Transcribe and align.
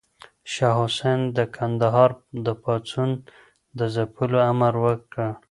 شاه 0.53 0.77
حسين 0.81 1.19
د 1.37 1.39
کندهار 1.55 2.11
د 2.45 2.47
پاڅون 2.63 3.09
د 3.77 3.79
ځپلو 3.93 4.37
امر 4.51 4.73
وکړ. 4.85 5.15